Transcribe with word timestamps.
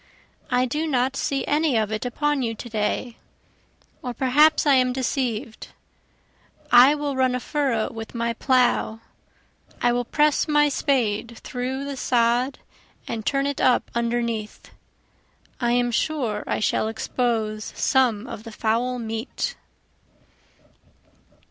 I 0.49 0.65
do 0.65 0.87
not 0.87 1.15
see 1.15 1.45
any 1.45 1.77
of 1.77 1.91
it 1.91 2.07
upon 2.07 2.41
you 2.41 2.55
to 2.55 2.69
day, 2.69 3.17
or 4.01 4.15
perhaps 4.15 4.65
I 4.65 4.73
am 4.73 4.93
deceiv'd, 4.95 5.67
I 6.71 6.95
will 6.95 7.15
run 7.15 7.35
a 7.35 7.39
furrow 7.39 7.91
with 7.93 8.15
my 8.15 8.33
plough, 8.33 9.01
I 9.79 9.91
will 9.91 10.03
press 10.05 10.47
my 10.47 10.69
spade 10.69 11.37
through 11.43 11.85
the 11.85 11.97
sod 11.97 12.57
and 13.07 13.23
turn 13.27 13.45
it 13.45 13.61
up 13.61 13.91
underneath, 13.93 14.71
I 15.59 15.73
am 15.73 15.91
sure 15.91 16.43
I 16.47 16.59
shall 16.59 16.87
expose 16.87 17.71
some 17.75 18.25
of 18.25 18.43
the 18.43 18.51
foul 18.51 18.97
meat. 18.97 19.55